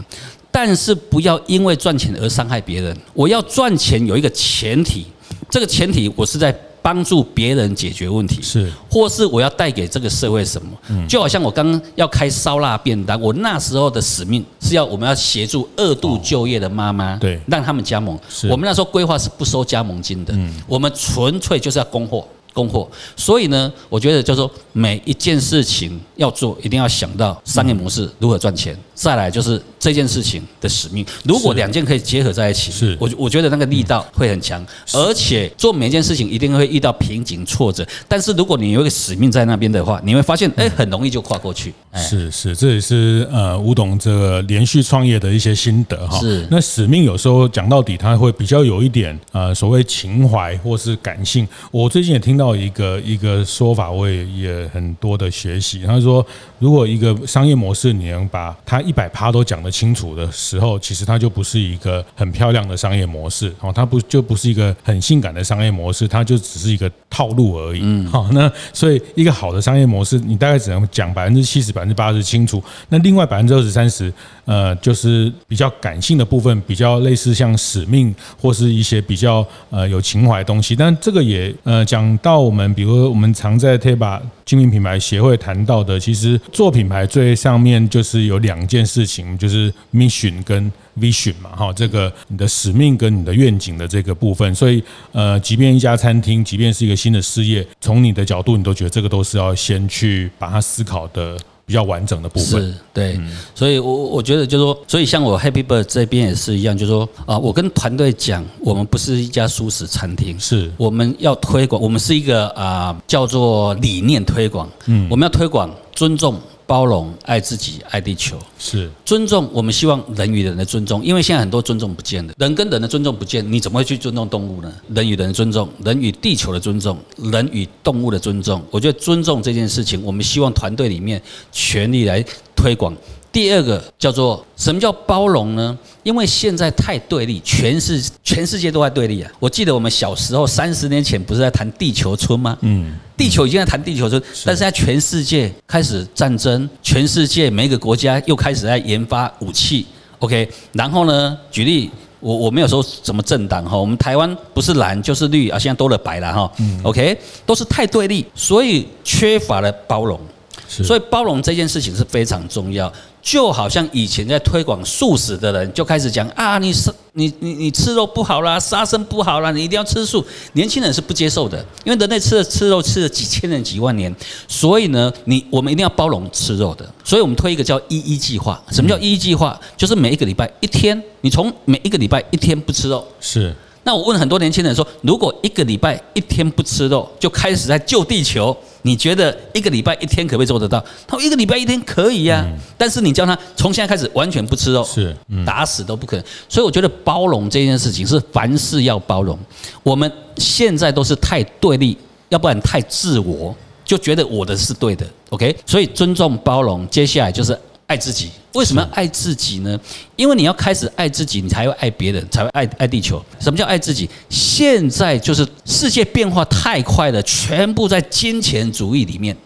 [0.50, 2.96] 但是不要因为赚钱而伤害别人。
[3.14, 5.06] 我要赚钱有一个前提，
[5.48, 6.52] 这个前提我是在。
[6.82, 11.06] 帮助别人解决问题，是，或是我要带给这个社会什么？
[11.08, 18.18] 就好像我刚刚要开烧腊便当，我那时候的使命是要我们要协助二度就业的妈妈，对，让他们加盟。
[18.50, 20.34] 我们那时候规划是不收加盟金的，
[20.66, 22.26] 我们纯粹就是要供货。
[22.54, 31.04] 供货，所以呢，我觉得就是说每一件事情要做，一定要想到商业模式如何赚钱，再来就是这件事情的使命。
[31.24, 41.72] 如果两件可以结合在一起，是，我我觉得那个力道会很强，而且做每一件事情一定会遇到瓶颈挫折，但是如果你有一个使命在那边的话，你会发现，哎，很容易就跨过去。
[41.94, 46.20] 是是，这也是呃吴董这个连续创业的一些心得哈。
[46.20, 51.48] 是，那使命有时候讲到底，他会比较有一点呃所谓情怀或是感性。
[51.70, 52.42] 我最近也听到。
[52.42, 55.84] 到一个一个说法，我也也很多的学习。
[55.86, 56.26] 他说，
[56.58, 67.80] 如果一个商业模式，你能把它一百趴都讲得清楚的时候，其实它就不是一个很漂亮的商业模式哦，它不就不是一个很性感的商业模式，它就只是一个套路而已。
[67.82, 74.12] 嗯，好，那所以一个好的商业模式，你大概只能讲百分之七十、百分之八十清楚，那另外百分之二十、三十，
[74.44, 80.74] 呃，就是比较感性的部分，比较类似像使命或是一些比较呃有情怀的东西。
[80.74, 94.52] 但这个也呃讲到我们，比如说我们常在 TEBA 精品品牌协会谈到的，其实做品牌最上面就是有两件事情，就是 mission 跟 vision 嘛，哈，这个你的使命跟你的愿景的这个部分。
[94.54, 101.38] 所以呃，即便一家餐厅，即便是一个新的事业，从你的角度，你都觉得这个都是要先去把它思考的。
[101.64, 102.62] 比较完整的部分。
[102.62, 103.20] 是对，
[103.54, 110.70] 所以我我觉得就是说，所以像我 Happy Bird 这边也是一样，就是说啊，我跟团队讲，我们不是一家素食餐厅，是。
[110.76, 116.38] 我们要推广，我们是一个啊叫做理念推广，嗯，我们要推广尊重。
[116.66, 119.48] 包容、爱自己、爱地球，是尊重。
[119.52, 124.72] 我们希望人与人的尊重，因为现在很多尊重不见了，人跟人的尊重不见，你怎么会去尊重动物呢？
[124.94, 128.62] 人与人的尊重，人与地球的尊重，人与动物的尊重。
[128.70, 131.20] 我觉得尊重这件事情，我们希望团队里面
[131.50, 132.96] 全力来推广。
[133.32, 135.76] 第二个叫做什么叫包容呢？
[136.02, 139.32] 因为现在太对立，全世全世界都在对立啊！
[139.38, 142.58] 我记得我们小时候三十年前不是在谈地球村吗？
[142.60, 149.86] 嗯，地球已经在谈地球村，但是在全世界开始战争，全世界每一个国家又开始在研发武器。
[150.18, 151.90] OK，然后呢，举例
[152.20, 156.52] 我我没有说什么政党哈，我们台湾不是蓝就是绿啊，现在多了白了哈。
[156.82, 157.16] OK，
[157.46, 160.20] 都是太对立，所以缺乏了包容。
[160.68, 162.90] 所以包容这件事情是非常重要，
[163.22, 170.24] 就好像以前在推广素食的人就开始讲啊，你是你你你吃肉不好啦，杀生不好啦，你一定要吃素。
[170.54, 174.12] 年轻人是不接受的，因为人类吃了吃肉吃了几千年几万年，
[174.48, 176.84] 所以呢，你我们一定要包容吃肉的。
[177.04, 178.60] 所以我们推一个叫一一计划。
[178.70, 179.58] 什么叫一一计划？
[179.76, 183.06] 就是每一个礼拜一天，你从每一个礼拜一天不吃肉。
[183.20, 183.54] 是。
[183.84, 188.56] 那我问很多年轻人说，如果一个礼拜一天不吃肉，就开始在救地球。
[188.84, 190.84] 你觉得一个礼拜一天可不可以做得到？
[191.06, 192.44] 他说一个礼拜一天可以呀，
[192.76, 195.16] 但是你叫他从现在开始完全不吃肉，是
[195.46, 196.24] 打死都不可能。
[196.48, 199.38] 所以我觉得包容这件事情是凡事要包容。
[199.84, 201.96] 我们现在都是太对立，
[202.28, 205.06] 要不然太自我，就觉得我的是对的。
[205.30, 207.56] OK，所以尊重包容，接下来就是。
[207.86, 209.78] 爱自己，为什么要爱自己呢？
[210.16, 213.22] 因为你要开始爱自己，你才会爱别人，才会爱爱地球。
[213.38, 214.08] 什么叫爱自己？
[214.30, 219.36] 现在就是世界变化太快了，全部在金钱主义里面，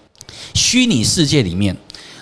[0.55, 1.77] 虚拟世界里面，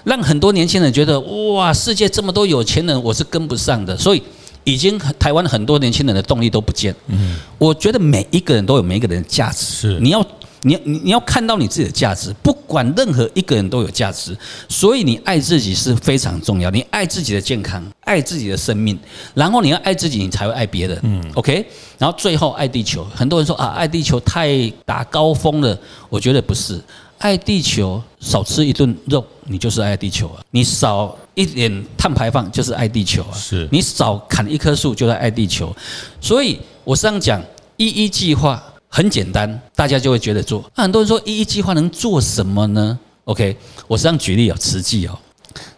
[0.05, 4.23] 让很多年轻人觉得哇，世界这么多有钱人，我是跟不上的，所以
[4.65, 6.95] 已经台湾很多年轻人的动力都不见。
[7.09, 10.27] 嗯，我觉得每一个人都有每一个人的价值，是你要。
[10.67, 16.71] 你你你要看到你自己的价值，不管任何一个人都有价值，所以你爱自己是非常重要。
[16.71, 18.99] 你爱自己的健康，爱自己的生命，
[19.35, 20.99] 然后你要爱自己，你才会爱别人。
[21.03, 21.67] 嗯，OK，
[21.99, 23.05] 然后最后爱地球。
[23.15, 26.81] 很多人说啊，爱地球太打高峰了，我觉得不是。
[27.19, 30.41] 爱地球，少吃一顿肉，你就是爱地球啊。
[30.51, 33.37] 你少一点碳排放，就是爱地球啊。
[33.37, 35.75] 是你少砍一棵树，就是爱地球。
[36.21, 37.43] 所以我这样讲，
[37.77, 38.63] 一一计划。
[38.95, 40.71] 很简单，大家就会觉得做。
[40.77, 43.57] 那很多人说一一计划能做什么呢？OK，
[43.89, 45.19] 我这样举例哦，慈济哦，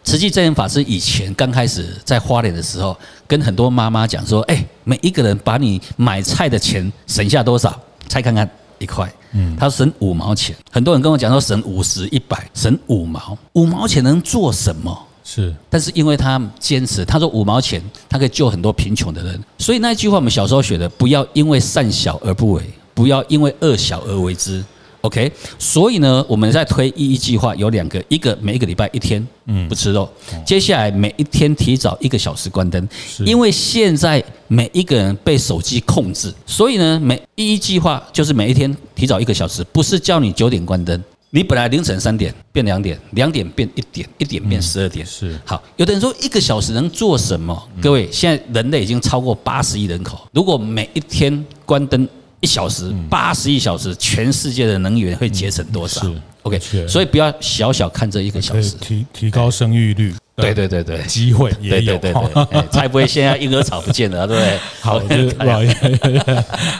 [0.03, 2.95] 慈济证严法师以前刚开始在花莲的时候，
[3.27, 7.81] 跟很多妈妈讲说，哎，每一个人把你买菜的钱省下多少？
[8.07, 9.11] 猜看看，一块。
[9.31, 10.55] 嗯，他省五毛钱。
[10.71, 14.95] 很多人跟我讲说省五十、一百，省五毛，五毛钱能做什么？
[15.23, 22.61] 是，但是因为他坚持，他说五毛钱他可以救很多贫穷的人，所以那一句话我们小时候学的，不要因为善小而不为。
[22.97, 24.65] 不要因为恶小而为之
[25.01, 25.31] ，OK？
[25.59, 30.09] 所以呢，我们在推一一计划有两个，一个每一个礼拜一天，嗯，不吃肉。
[30.43, 45.05] 接下来每一天提早一个小时关灯，因为现在每一个人被手机控制，所以呢，每一一计划就是每一天提早一个小时，不是叫你九点关灯，你本来凌晨三点变两点，两点变一点，一点变十二点。
[45.05, 47.69] 是好，有的人说一个小时能做什么？
[47.79, 52.09] 各位，现在人类已经超过八十亿人口，如果每一天关灯。
[52.39, 56.05] 一小时八十一小时，全世界的能源会节省多少
[56.43, 60.13] ？OK，所以不要小小看这一个小时，提提高生育率。
[60.39, 62.13] 对对对对，机会也有，对对
[62.51, 64.59] 对，才不会现在婴儿草不见了，对不对？
[64.79, 65.97] 好，不好意思，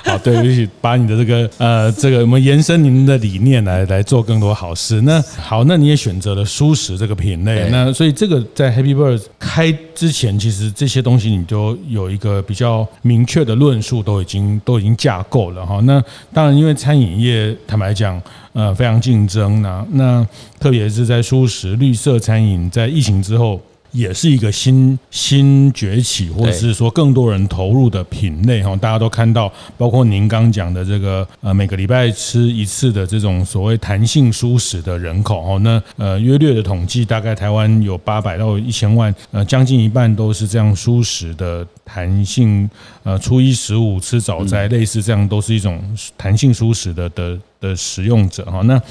[0.06, 5.02] 好，对不起，把你的这个呃，这个我们延伸您的理念来来做更多好事。
[5.02, 15.80] 那好，那你也选择了蔬食这个品类，那所以这个在 Happy Bird 开之前，其实这些东西你都有一个比较明确的论述，都已经都已经架构了哈。
[15.82, 16.00] 那
[16.32, 18.22] 当然，因为餐饮业坦白讲。
[18.58, 19.86] 呃，非常竞争呢。
[19.92, 20.26] 那
[20.60, 28.76] 特别是在素食绿色餐饮，在疫情之后也是一个新新崛起，或者是说更多人投入的品类哈。
[28.76, 35.60] 大家都看到，包括您刚讲的这个呃，每个礼拜吃一次的这种所谓弹性蔬食的人口哦。
[35.60, 42.68] 那呃，约略的统计，大概台湾有八百到一千万，呃，将近一半都是这样蔬食的弹性
[43.04, 45.80] 呃，初一十五吃早斋，类似这样都是一种
[46.18, 47.38] 弹性蔬食的的。
[47.60, 48.82] 的使用者哈，那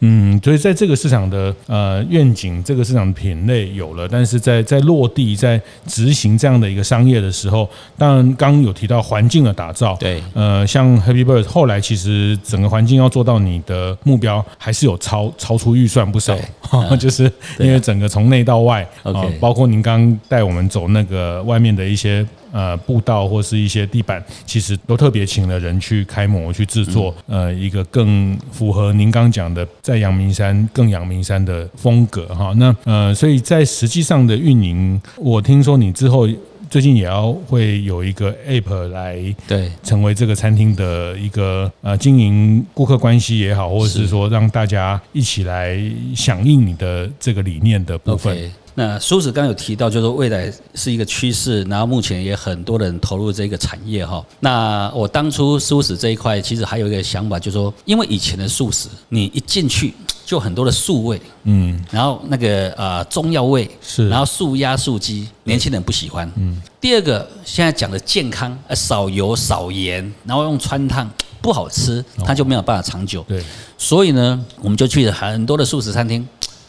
[0.00, 16.36] 嗯，所以在这个市场的呃愿景，这个市场的品类有了，但是在在落地在执行这样的一个商业的时候，当然刚有提到环境的打造，对，呃，像 Happy Bird 后来其实整个环境要做到你的目标，还是有超超出预算不少，
[16.98, 22.26] 就是因为整个从内到外啊，包括您刚带我们走那个外面的一些。
[22.56, 32.54] 呃，步道或是一些地板，其实都特别请了人去开模去制作，呃，一个更符合您刚讲的在阳明山更阳明山的风格哈。
[32.56, 36.26] 那呃，所以在实际上的运营，我听说你之后
[36.70, 45.78] 最近也要会有一个 App 来对成为这个餐厅的一个呃经营顾客关系也好，或者是说让大家一起来
[46.14, 48.34] 响应你的这个理念的部分。
[48.34, 48.48] Okay.
[48.78, 54.22] 那蔬食刚刚有提到，就是说未来是一个趋势，然后目前也很多人投入这个产业哈。
[54.38, 59.94] 那我当初素食这一块，其实还有一个想法，就是说，因为以前的素食，你一进去
[60.26, 66.60] 就很多的素味，嗯，然后那个呃中药味是，然后素鸭素鸡，年轻人不喜欢，嗯。
[66.78, 71.10] 第二个，现在讲的健康，呃，少油少盐，然后用穿烫，
[71.40, 73.24] 不好吃，它就没有办法长久。
[73.26, 73.42] 对，
[73.78, 76.28] 所以呢，我们就去了很多的素食餐厅。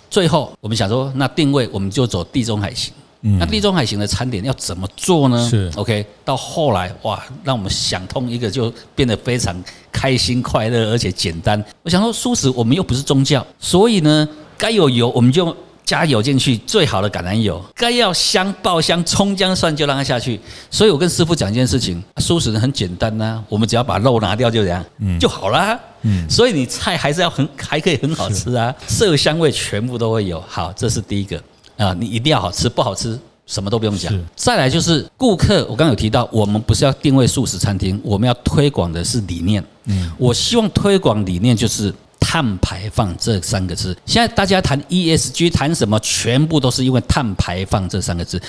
[0.10, 2.94] 最后，我们想说，那定位我们就走地中海型。
[3.40, 5.50] 那地中海型的餐点要怎么做呢？
[5.50, 6.06] 是 OK。
[6.24, 11.62] 到后来，哇，让我们想通一个，就变得非常开心、快乐，而且简单。
[11.82, 15.54] 我想说，素食我们又不是宗教，所以呢，该有油我们就
[15.88, 20.38] 加油进去，最好的橄榄油，该要香爆香，葱姜蒜就让它下去。
[20.70, 25.80] 所以我跟师傅讲一件事情，素食很简单呐、啊，我们只要把肉拿掉就这样，嗯，就好啦。
[26.02, 30.44] 嗯，所以你菜还是要很 还可以很好吃啊，色香味全部都会有。
[30.46, 31.42] 好，这是第一个
[31.78, 34.14] 啊，你一定要好吃，不好吃什么都不用讲。
[34.36, 39.64] 再来就是顾客，我刚刚有提到，我们不是要定位素食餐厅，我们要推广的是理念。
[39.86, 41.94] 嗯，我希望推广理念就是。
[42.30, 48.40] 碳排放这三个字，现在大家谈 ESG 谈什么，全部都是因为碳排放这三个字。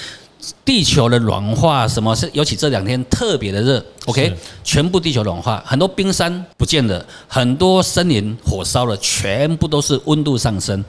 [0.65, 2.29] 地球的暖化，什么是？
[2.33, 10.85] 尤其这两天特别的热，OK，全部地球暖化，很多冰山不见了，很多森林火烧了，全部都是温度上升。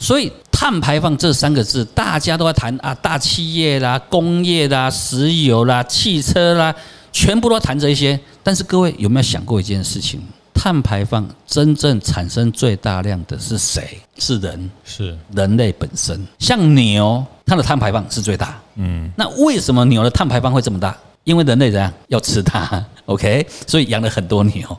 [0.00, 6.74] 所以碳排放这三个字，大家都在谈啊，大企业啦、工业啦、石油啦、汽车啦，
[7.12, 8.18] 全部都谈这些。
[8.42, 10.20] 但是各位有没有想过一件事情？
[10.54, 13.98] 碳排放真正产生最大量的是谁？
[14.16, 16.18] 是人，是人类本身。
[16.38, 18.58] 像牛，它的碳排放是最大。
[18.76, 20.96] 嗯，那为什么牛的碳排放会这么大？
[21.24, 22.82] 因为人类怎样要吃它？
[23.04, 24.78] OK，所以养了很多牛，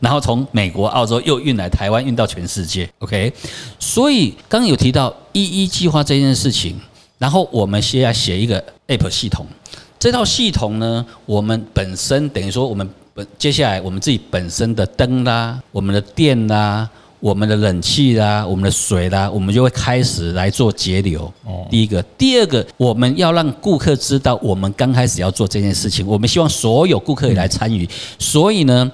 [0.00, 2.88] 然后从美国、澳洲又运来台湾，运到全世界。
[3.00, 3.30] OK，
[3.78, 6.80] 所以刚刚有提到一一计划这件事情，
[7.18, 9.46] 然后我们先要写一个 App 系统。
[9.98, 12.88] 这套系统呢，我们本身等于说我们。
[13.38, 16.88] 接下来，我们自己本身的灯啦，我们的电啦，
[17.20, 21.32] 我们的冷气啦，我们的水啦，我们就会开始来做节流。
[21.44, 27.88] 哦，第一个，第二个，我们要让顾客知道，我们刚开始要做这件事情，我们希望所有顾客也来参与。
[28.18, 28.90] 所以呢。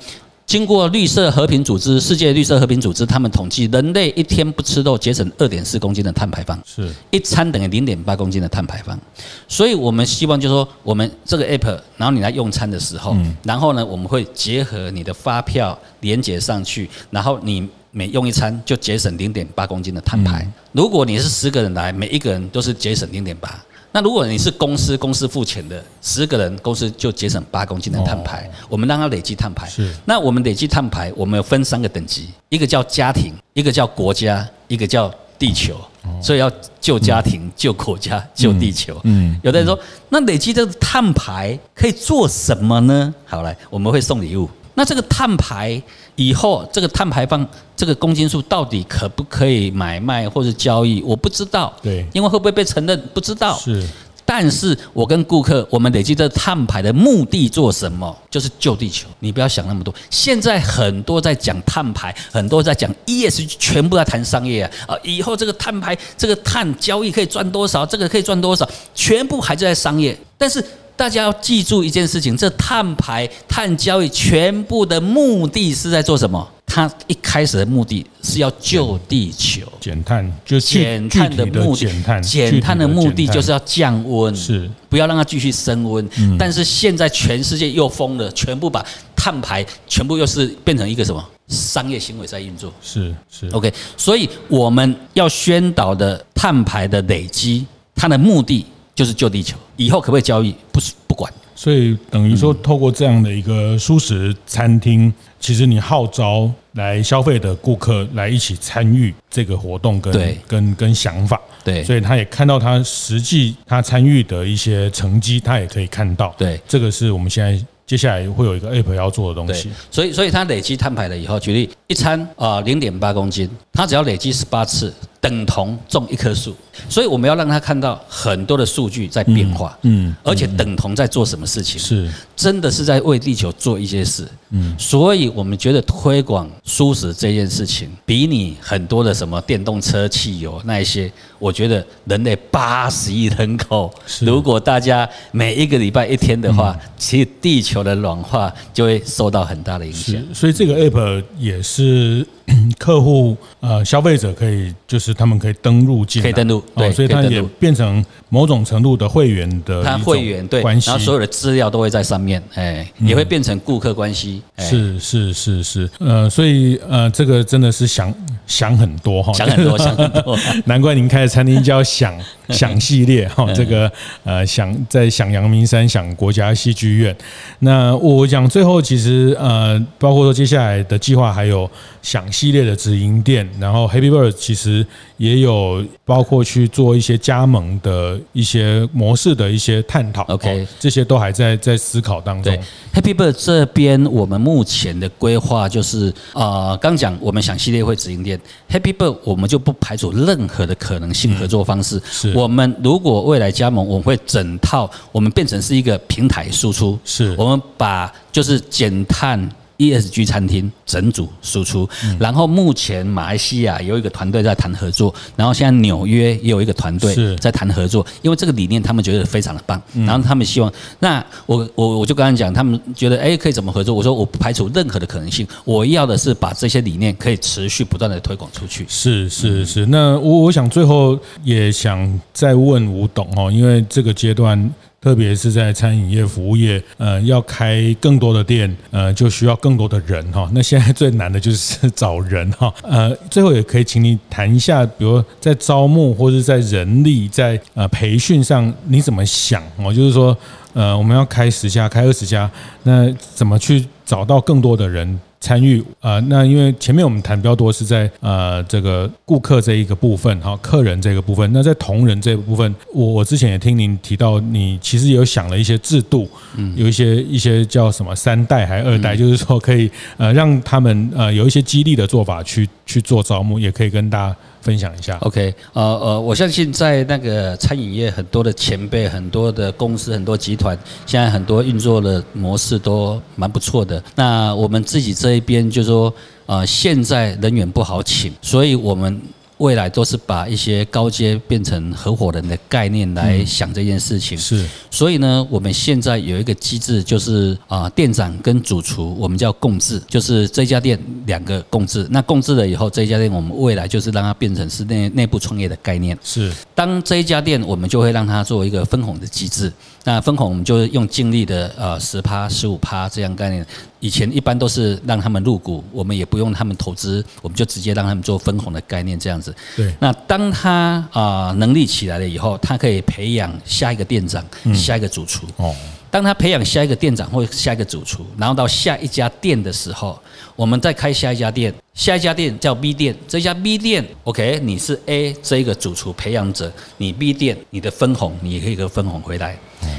[0.52, 9.00] 经过绿色和平组织、世界绿色和平组织，他们统计，人类一天不吃肉，节省二点四公斤的碳排放，是一餐等于零点八公斤的碳排放。
[9.48, 20.46] 所以我们希望就是说，我们这个 app，然后你来用餐的时候，然后呢，我们会结合你的发票连接上去，然后你每用一餐就节省零点八公斤的碳排。
[20.72, 23.58] 如果你是十个人来，每一个人都是节省零点八。
[23.92, 28.50] 那如果你是公司，公司付钱的十个人，公司就节省八公斤的碳排。
[28.68, 29.68] 我们让它累积碳排。
[29.68, 29.94] 是。
[30.06, 35.76] 那我们累积碳排，我们有分三个等级，一个叫家庭，一个叫国家，一个叫地球。
[36.20, 36.50] 所以要
[36.80, 38.98] 救家庭、救国家、救地球。
[39.04, 39.38] 嗯。
[39.42, 39.78] 有的人说，
[40.08, 43.14] 那累积这个碳排可以做什么呢？
[43.24, 44.48] 好，来，我们会送礼物。
[44.74, 45.82] 那这个碳排。
[46.16, 51.00] 以后这个碳排放这个公斤数到底可不可以买卖或者交易？
[51.02, 53.56] 我不知道，对，因为会不会被承认不知道。
[53.58, 53.82] 是，
[54.22, 58.14] 但是我跟顾客，我们累积这碳排的目的做什么？
[58.30, 59.08] 就是救地球。
[59.20, 59.92] 你不要想那么多。
[60.10, 64.70] 现在很多在讲碳排，很多在讲 ESG，全部在谈商业啊。
[64.88, 67.86] 啊，以后这个碳排，这个碳交易可以赚多少？
[67.86, 68.68] 这个可以赚多少？
[68.94, 70.62] 全部还是在商业，但是。
[71.02, 76.48] 大家要记住一件事情：这碳排、碳交易全部的目的是在做什么？
[76.64, 86.08] 它一开始的目的是要救地球，减碳，就减碳的目的，减碳，减碳的目的就是要降温，是不要让它继续升温。
[86.38, 88.86] 但是现在全世界又疯了，全部把
[89.16, 93.74] 碳排全部又是变成一个什么商业行为在运作，是是 OK。
[93.96, 99.56] 所以我们要宣导的碳排的累积，它的目的就是救地球。
[99.84, 100.54] 以后可不可以交易？
[100.70, 101.32] 不是不管。
[101.54, 119.70] 所以等于说，透过这样的一个蔬食餐厅，其实你号召来消费的顾客来一起参与这个活动跟，跟跟跟想法，对，所以他也看到他实际他参与的一些成绩，他也可以看到，对，这个是我们现在接下来会有一个 app 要做的东西。
[119.90, 124.92] 所以，所以他累积碳排了以后，举例一餐啊零点八公斤，他只要累积十八次。
[125.22, 126.52] 等同种一棵树，
[126.88, 132.10] 所以我们要让他看到很多的数据在变化，嗯，而且等同在做什么事情，是。
[132.34, 150.16] 真的是在为地球做一些事，嗯，所以我们觉得推广舒适这件事情，比你很多的什么电动车、汽油那一些，我觉得人类八十亿人口，如果大家每一个礼拜一天的话，其实地球的暖化就会受到很大的影响。
[150.34, 152.26] 所以这个 app 也是。
[152.76, 164.42] 客户呃，消费者可以就是他们可以登录进，可以登录，对，所以它也变成某种程度的会员的他会员对关系，然后所有的资料都会在上面，哎，也会变成顾客关系。
[164.58, 168.12] 是是是是，呃，所以呃，这个真的是想
[168.46, 172.14] 想很多哈，想很多想很多， 难怪您开的餐厅叫想
[172.56, 173.90] 想系列 哈，这个
[174.24, 177.16] 呃想在想阳明山想国家戏剧院。
[177.60, 181.70] 那我讲最后其实呃，包括说接下来的计划还有
[182.02, 182.22] 想。
[182.32, 184.84] 系列的直营店，然后 Happy Bird 其实
[185.22, 190.24] 也有包括去做一些加盟的一些模式的一些探讨。
[190.24, 192.52] OK，这些都还在在思考当中。
[192.92, 198.36] Happy Bird 这边，我们目前的规划就是，呃，刚讲我们想系列会直营店
[198.68, 202.02] ，Happy Bird 我们就不排除任何的可能性合作方式。
[202.10, 206.98] 是，我们如果未来加盟，我们会整套，我们变成是一个平台输出。
[207.04, 209.48] 是，我们把就是减碳。
[209.82, 211.88] ESG 餐厅整组输出，
[212.20, 223.94] 然后目前马来西亚有一个团队在谈合作，然后现在纽约也有一个团队在谈合作，因为这个理念他们觉得非常的棒，然后他们希望，那我我我就跟他讲，他们觉得哎可以怎么合作？
[223.94, 228.86] 我说我不排除任何的可能性，我要的是把这些理念可以持续不断的推广出去。
[228.88, 234.72] 是是是，那我我想最后也想再问吴董哦，因为这个阶段。
[235.02, 240.48] 特别是在餐饮业、服务业，呃，要开更多的店，呃，就需要更多的人哈。
[240.54, 242.72] 那现在最难的就是找人哈。
[242.88, 249.92] 呃，最后也可以请你谈一下，比如在招募或者在人力、在呃培训上，你怎么想哦？
[249.92, 250.36] 就是说，
[250.72, 252.48] 呃，我们要开十家、开二十家，
[252.84, 255.20] 那怎么去找到更多的人？
[255.42, 261.52] 参与啊，那因为前面我们谈比较多是在呃这个顾客这一个部分哈，客人这个部分。
[261.52, 274.36] 那在同仁这个部分，我我之前也听您提到，你其实有想了一些制度，嗯，有一些一些叫什么三代还二代，就是说可以呃让他们呃有一些激励的做法去去做招募，也可以跟大家。
[274.62, 284.02] 分享一下，OK，呃呃，我相信在那个餐饮业，很多的前辈、很多的公司、很多集团，现在很多运作的模式都蛮不错的。
[284.14, 286.14] 那我们自己这一边就说，
[286.46, 289.20] 呃，现在人员不好请，所以我们。
[289.62, 294.36] 未来都是把一些高阶变成合伙人的概念来想这件事情。
[294.36, 302.08] 是，所以呢，我们现在有一个机制，就是啊，店长跟主厨，我们叫共治，就是这家店两个共治。
[302.10, 306.18] 那共治了以后，这家店我们未来就是让它变成是内内部创业的概念。
[306.24, 309.72] 是，当这一家店，我们就会让它做一个分红的机制。
[310.04, 313.64] 那分红我们就用净利的呃十趴、十五趴这样概念。
[314.00, 319.54] 以前一般都是让他们入股，我们也不用他们投资，我们就直接让他们做分红的概念这样子。
[319.76, 319.94] 对。
[320.00, 324.44] 那当他啊能力起来了以后，他可以培养下一个店长、
[324.74, 325.46] 下一个主厨。
[325.56, 325.74] 哦。
[326.10, 330.20] 当他培养下一个店长或下一个主厨，然后到下一家店的时候，
[330.54, 339.56] 我们再开下一家店，下一家店叫 B 店，这家 B 店，OK，你是 A 这一个主厨培养者，你 B 店你的分红你也可以个分红回来。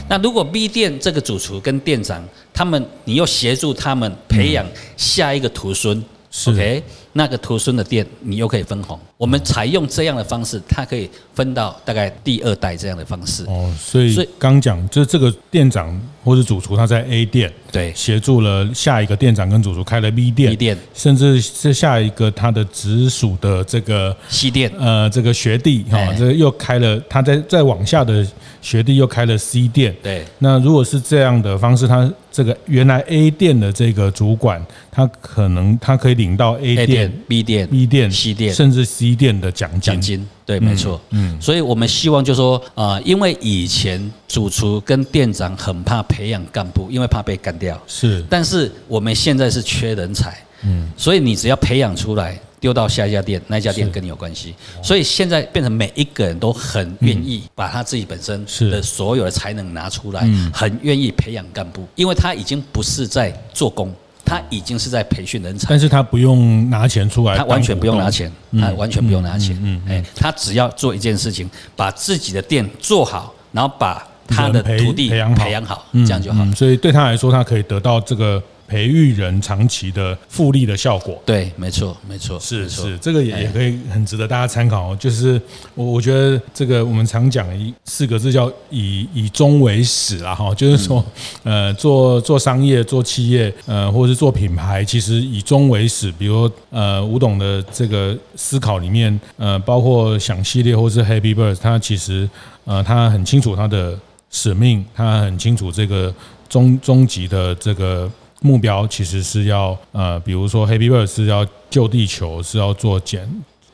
[0.09, 2.23] 那如果 B 店这个主厨跟店长
[2.53, 4.65] 他们，你又协助他们培养
[4.97, 6.03] 下一个徒孙
[6.47, 6.83] ，OK，
[7.13, 8.99] 那个徒孙的店你又可以分红。
[9.17, 13.45] 我们采用这样的方式，它可以分到大概第二代这样的方式。
[13.45, 28.27] 哦，所以所以刚讲就是这个店长或者主厨他在 A 店对协助了下一个店长跟主厨开了 B 店，B 店甚至是下一个他的直属的这个 C 店，呃，这个学弟哈，这个又开了他在再往下的
[28.61, 29.95] 学弟又开了 C 店。
[30.03, 39.81] 对，那如果是这样的方式，他这个原来 A 店的这个主管，他可能他可以领到 A 店、店 B 店、B 店、C 店，甚至 C 店的奖金。
[39.81, 40.99] 奖金，对，没错。
[41.09, 47.81] 嗯，所以我们希望就是说，呃，因为以前主厨跟店长很怕培养干部，因为怕被干掉。
[47.87, 52.39] 是，但是我们现在是缺人才，嗯，所以你只要培养出来。
[52.63, 63.93] 丢到下一家店，那家店跟你有关系，所以现在变成每一个人都很愿意把他自己本身的所有的才能拿出来，很愿意培养干部，因为他已经不是在做工，
[64.25, 65.67] 他已经是在培训人才。
[65.69, 76.45] 但是他不用拿钱出来，他完全不用拿钱，他完全不用拿钱，嗯，哎，他只要做一件事情，把自己的店做好，然后把他的徒弟培养培养好，这样就好。
[76.53, 78.41] 所以对他来说，他可以得到这个。
[78.73, 84.97] 培育人长期的复利的效果，对，没错，没错，是是，这个也也可以很值得大家参考哦。
[84.99, 85.39] 就是
[85.75, 91.05] 我我觉得这个我们常讲一四个字叫以以终为始啦哈，就是说
[91.43, 96.11] 呃做做商业做企业呃或者是做品牌，其实以终为始。
[96.17, 102.27] 比如呃吴董的这个思考里面呃包括想系列或是 Happy Birds，他其实
[102.65, 103.95] 呃他很清楚他的
[104.31, 106.11] 使命，他很清楚这个
[106.49, 108.09] 终终极的这个。
[108.43, 113.27] 目标其实是要呃，比如说 Happy Bird 是要救地球，是要做减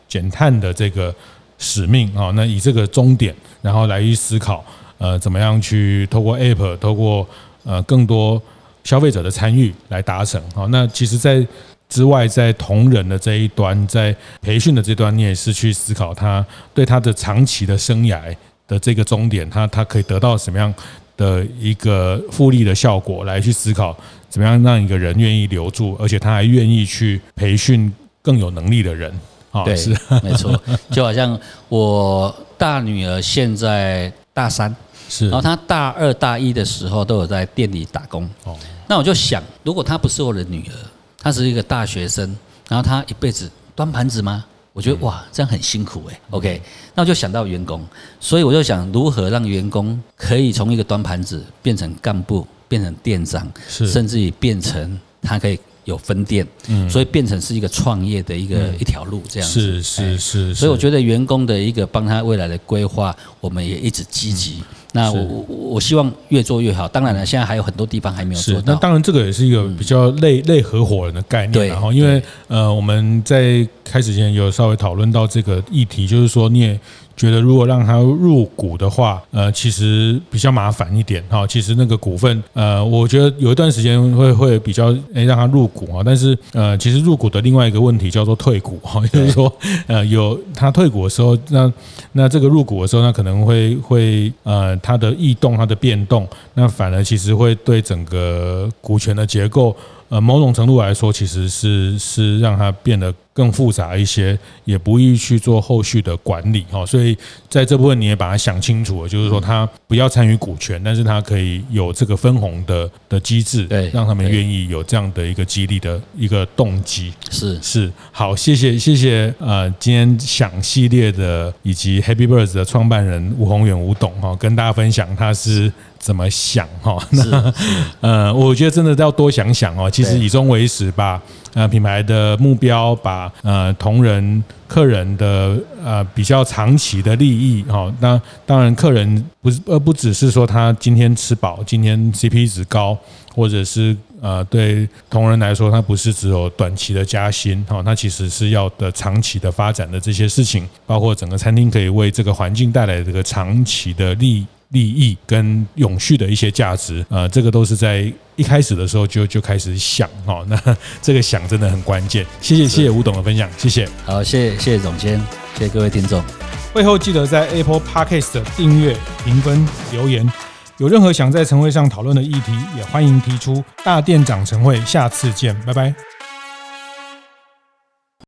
[0.08, 1.14] 减碳的这个
[1.58, 2.32] 使命啊。
[2.36, 4.64] 那以这个终点，然后来去思考
[5.00, 7.28] 呃，怎么样去透过 App，透过
[7.64, 8.40] 呃更多
[8.84, 10.68] 消费者的参与来达成啊。
[10.70, 11.46] 那其实，在
[11.90, 16.46] 之外，在同仁的这一端，在培训的这端，你也是去思考他
[16.76, 18.22] 对他的长期的生涯
[18.68, 20.72] 的这个终点，他他可以得到什么样
[21.18, 23.98] 的一个复利的效果，来去思考。
[24.30, 29.12] 怎么样让一个人愿意留住，而且他还愿意去培训更有能力的人？
[29.52, 29.90] 啊，对，是
[30.22, 30.62] 没错。
[30.92, 34.74] 就好像我大女儿现在大三，
[35.10, 38.30] 是，然后她大二大一的时候都有在店里打工。
[38.44, 38.56] 哦，
[38.88, 40.76] 那我就想，如果她不是我的女儿，
[41.18, 44.46] 她是一个大学生，然后她一辈子端盘子吗？
[44.72, 46.20] 我觉得哇，这样很辛苦哎。
[46.30, 46.62] OK，
[46.94, 47.84] 那我就想到员工，
[48.20, 52.48] 所以我就想如何让员工可以从一个端盘子变成干部。
[52.70, 60.56] 变成店长，甚至于变成他可以有分店，嗯，所以变成是一个创业的一个一条路这样子，是是是。
[60.56, 64.64] 所以我觉得员工的一个帮他未来的规划，我们也一直积极。
[64.92, 66.88] 那我我我希望越做越好。
[66.88, 68.74] 当然了，现在还有很多地方还没有做到。
[68.74, 71.68] 那当然，这个也是一个比较类类合伙人的概念。
[71.68, 76.80] 然后，因为呃，我们在开始前有稍微讨论到这个议题，就是说你也。
[77.20, 81.46] 觉得如果让他入股的话，呃，其实比较麻烦一点哈。
[81.46, 86.02] 其实那个股份，呃，我觉得有一段时间会会比较诶让他入股哈。
[86.06, 89.54] 但是呃，其实入股的另外一个问题叫做退股哈，就是说
[89.88, 91.70] 呃有他退股的时候，那
[92.14, 99.76] 那这个入股的时候，那可能会会呃他的异动、他的变动，那反而其实会对整个股权的结构。
[100.08, 106.86] 呃，某种程度来说，其实是是让它变得更复杂一些，也不易去做后续的管理哈。
[106.86, 107.18] 所以
[107.48, 117.14] 在这部分你也把它想清楚了，就是说他不要参与股权，但是他可以有这个分红的的机制，对，让他们愿意有这样的一个激励的一个动机。
[117.32, 125.72] 是是，好，谢谢谢谢呃，今天想系列的以及 Happy Birds 的创办人吴宏远吴董哈，跟大家分享他是。
[126.00, 126.98] 怎么想哈？
[127.12, 127.54] 那
[128.02, 129.92] 呃，我觉得真的要多想想哦。
[129.92, 131.22] 其实以终为始，把
[131.54, 137.94] 呃品牌的目标，把呃同仁、客人的呃比较长期的利益哈。
[138.00, 142.98] 那当然，客人不是呃不只是说他今天吃饱，今天 CP 值高，
[143.36, 154.46] 或者是呃对同仁来说，他不是只有短期的加薪哈，他其实是要的长期的发展的这些事情，包括整个餐厅可以为这个环境带来这个长期的利益。
[154.70, 162.26] 利益跟永续的一些价值，呃，这个都是在一开始的时候就就开始想哦， 那这个想真的很关键。
[162.42, 163.88] 谢谢谢谢吴董的分享，谢谢。
[164.06, 165.20] 好，谢谢谢谢总监，
[165.58, 166.24] 谢谢各位听众。
[166.72, 168.96] 会后记得在 Apple Podcast 订阅、
[169.26, 170.32] 评分、留言。
[170.78, 173.62] 有任何想在晨会上讨论的议题，也欢迎提出。
[173.84, 176.19] 大店长晨会，下次见，拜拜。